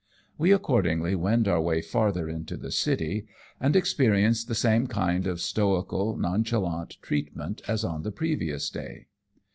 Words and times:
"We 0.39 0.51
accordingly 0.51 1.13
wend 1.13 1.47
our 1.47 1.61
way 1.61 1.79
farther 1.83 2.27
into 2.27 2.57
the 2.57 2.71
city, 2.71 3.27
and 3.59 3.75
experience 3.75 4.43
the 4.43 4.55
same 4.55 4.87
kind 4.87 5.27
of 5.27 5.39
stoical, 5.39 6.17
nonchalant 6.17 6.97
treatment 7.03 7.61
as 7.67 7.83
on 7.85 8.01
the 8.01 8.11
previous 8.11 8.71
day. 8.71 9.05